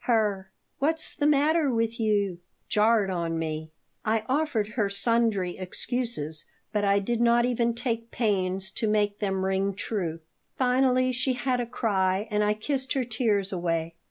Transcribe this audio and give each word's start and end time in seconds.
Her 0.05 0.49
"What's 0.79 1.13
the 1.15 1.27
matter 1.27 1.71
with 1.71 1.99
you?" 1.99 2.39
jarred 2.67 3.11
on 3.11 3.37
me 3.37 3.69
I 4.03 4.25
offered 4.27 4.69
her 4.69 4.89
sundry 4.89 5.59
excuses, 5.59 6.45
but 6.73 6.83
I 6.83 6.97
did 6.97 7.21
not 7.21 7.45
even 7.45 7.75
take 7.75 8.09
pains 8.09 8.71
to 8.71 8.87
make 8.87 9.19
them 9.19 9.45
ring 9.45 9.75
true 9.75 10.21
Finally 10.57 11.11
she 11.11 11.33
had 11.33 11.59
a 11.59 11.67
cry 11.67 12.27
and 12.31 12.43
I 12.43 12.55
kissed 12.55 12.93
her 12.93 13.05
tears 13.05 13.53
away. 13.53 13.93